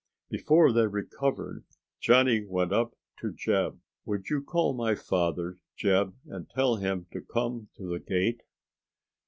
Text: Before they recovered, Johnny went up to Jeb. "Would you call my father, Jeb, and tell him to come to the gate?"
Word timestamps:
Before 0.31 0.71
they 0.71 0.87
recovered, 0.87 1.63
Johnny 1.99 2.43
went 2.43 2.73
up 2.73 2.95
to 3.19 3.31
Jeb. 3.31 3.79
"Would 4.03 4.31
you 4.31 4.41
call 4.41 4.73
my 4.73 4.95
father, 4.95 5.59
Jeb, 5.75 6.15
and 6.25 6.49
tell 6.49 6.77
him 6.77 7.05
to 7.11 7.21
come 7.21 7.67
to 7.77 7.85
the 7.87 7.99
gate?" 7.99 8.41